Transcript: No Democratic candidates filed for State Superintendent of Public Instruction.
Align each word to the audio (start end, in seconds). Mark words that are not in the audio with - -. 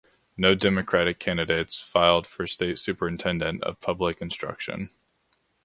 No 0.35 0.55
Democratic 0.55 1.19
candidates 1.19 1.79
filed 1.79 2.25
for 2.25 2.47
State 2.47 2.79
Superintendent 2.79 3.63
of 3.63 3.79
Public 3.81 4.19
Instruction. 4.19 4.89